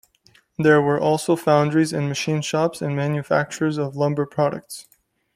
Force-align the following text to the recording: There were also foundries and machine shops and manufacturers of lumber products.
There 0.57 0.81
were 0.81 0.99
also 0.99 1.35
foundries 1.35 1.93
and 1.93 2.09
machine 2.09 2.41
shops 2.41 2.81
and 2.81 2.95
manufacturers 2.95 3.77
of 3.77 3.95
lumber 3.95 4.25
products. 4.25 4.87